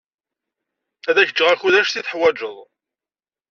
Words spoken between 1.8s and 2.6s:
i teḥwajeḍ.